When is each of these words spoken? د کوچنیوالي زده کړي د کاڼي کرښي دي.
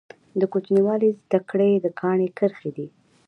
د 0.39 0.41
کوچنیوالي 0.51 1.09
زده 1.23 1.39
کړي 1.49 1.71
د 1.79 1.87
کاڼي 1.99 2.27
کرښي 2.37 2.71
دي. 2.77 2.87